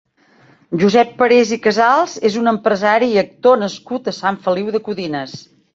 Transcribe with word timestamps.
Josep 0.83 1.11
Parés 1.19 1.51
i 1.59 1.59
Casals 1.67 2.15
és 2.31 2.39
un 2.43 2.53
empresari 2.55 3.13
i 3.19 3.23
actor 3.27 3.63
nascut 3.67 4.15
a 4.15 4.19
Sant 4.23 4.43
Feliu 4.49 4.75
de 4.79 4.85
Codines. 4.91 5.43